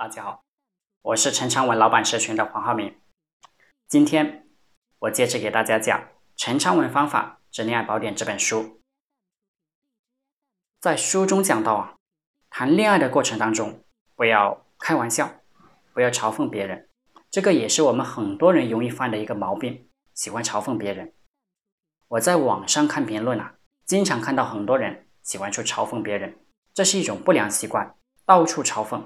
[0.00, 0.44] 大家好，
[1.02, 2.98] 我是陈昌文老板社群的黄浩明。
[3.86, 4.48] 今天
[5.00, 6.00] 我接着给大家讲
[6.36, 8.80] 《陈昌文方法之恋爱宝典》这本书。
[10.80, 11.96] 在书中讲到啊，
[12.48, 13.84] 谈恋爱的过程当中，
[14.16, 15.42] 不要开玩笑，
[15.92, 16.88] 不要嘲讽别人。
[17.30, 21.12] 这个也是我们很多人容易犯的一个毛病，喜欢嘲讽别人。
[22.08, 26.38] 我在网上看评论啊，经常看到很多人喜欢去嘲讽别人，
[26.72, 27.94] 这是一种不良习惯，
[28.24, 29.04] 到处嘲讽。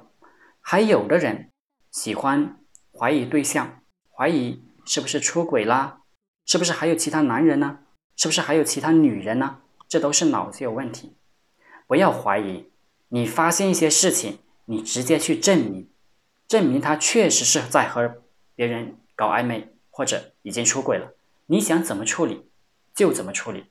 [0.67, 1.53] 还有的人
[1.91, 2.59] 喜欢
[2.91, 6.01] 怀疑对象，怀疑是不是出轨啦，
[6.47, 7.81] 是不是还有其他男人呢？
[8.17, 9.61] 是不是还有其他女人呢？
[9.87, 11.19] 这都是脑子有问题。
[11.87, 12.71] 不要怀疑，
[13.09, 15.91] 你发现一些事情，你直接去证明，
[16.49, 18.23] 证明他确实是在和
[18.55, 21.13] 别人搞暧昧，或者已经出轨了。
[21.45, 22.51] 你想怎么处理
[22.95, 23.67] 就怎么处理，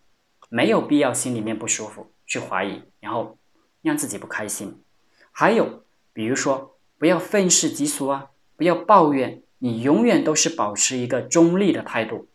[0.47, 3.39] 没有必要心里面不舒服去怀疑，然后
[3.81, 4.83] 让自己不开心。
[5.31, 6.69] 还有比如说。
[7.03, 8.29] 不要愤世嫉俗啊！
[8.55, 12.29] 不要抱怨，你永远都是保持一个中立的态度。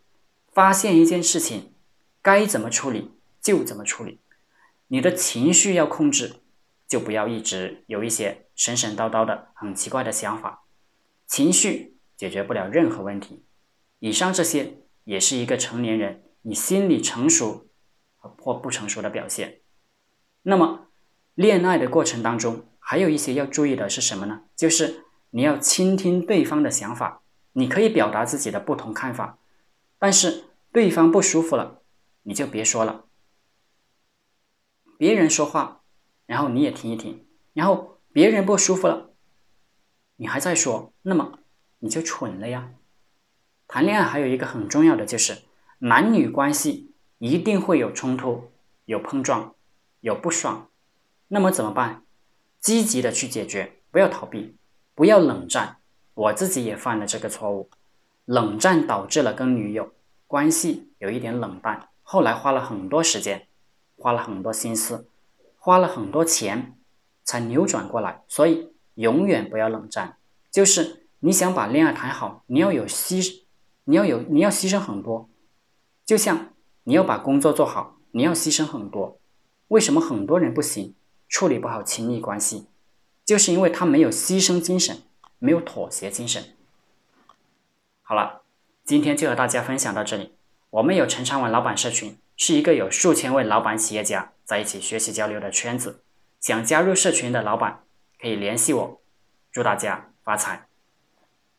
[0.51, 1.73] 发现一件事情，
[2.21, 3.09] 该怎么处理
[3.41, 4.19] 就怎么处理。
[4.89, 6.35] 你的情绪要控制，
[6.87, 10.63] 就不要一直有一些神神叨叨的很奇怪的想法。
[11.25, 13.43] 情绪解决不了任何问题。
[13.97, 17.65] 以上这些也是一个成年人你心理成熟
[18.19, 19.61] 或不成熟的表现。
[20.43, 20.89] 那么，
[21.33, 22.68] 恋爱的过程当中。
[22.89, 24.41] 还有一些要注意的是什么呢？
[24.55, 29.37] 就是你要倾听对方的想法，你可以表达自己的不同看法，
[29.99, 31.83] 但是对方不舒服了，
[32.23, 33.05] 你就别说了。
[34.97, 35.83] 别人说话，
[36.25, 39.11] 然后你也听一听，然后别人不舒服了，
[40.15, 41.37] 你还在说，那么
[41.77, 42.71] 你就蠢了呀。
[43.67, 45.43] 谈恋爱还有一个很重要的就是，
[45.77, 48.49] 男女关系一定会有冲突、
[48.85, 49.53] 有碰撞、
[49.99, 50.71] 有不爽，
[51.27, 52.03] 那么怎么办？
[52.59, 54.55] 积极的去解决，不要逃避，
[54.95, 55.77] 不要冷战。
[56.13, 57.69] 我自己也犯了这个错误，
[58.25, 59.93] 冷战导致了跟女友
[60.27, 61.89] 关系有一点冷淡。
[62.01, 63.47] 后来花了很多时间，
[63.95, 65.07] 花了很多心思，
[65.57, 66.77] 花了很多钱，
[67.23, 68.23] 才扭转过来。
[68.27, 70.17] 所以永远不要冷战。
[70.51, 73.43] 就是你想把恋爱谈好，你要有牺，
[73.85, 75.29] 你要有你要牺牲很多。
[76.05, 79.21] 就像你要把工作做好，你要牺牲很多。
[79.69, 80.95] 为什么很多人不行？
[81.29, 82.65] 处理不好亲密关系，
[83.23, 85.03] 就是因为他没有牺牲精神，
[85.37, 86.43] 没有妥协精神。
[88.01, 88.41] 好了，
[88.83, 90.33] 今天就和大家分享到这里。
[90.71, 96.03] 我们有陈昌文老板社群，是一个有数千位老板企业家在一起学习交流的圈子。
[96.39, 97.83] 想加入社群的老板
[98.19, 99.01] 可以联系我。
[99.51, 100.68] 祝大家发财！